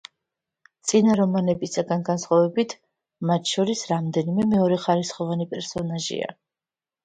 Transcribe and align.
წინა 0.91 1.17
რომანებისგან 1.19 2.07
განსხვავებით, 2.07 2.75
მათ 3.33 3.53
შორის 3.53 3.87
რამდენიმე 3.95 4.49
მეორეხარისხოვანი 4.57 5.51
პერსონაჟია. 5.57 6.37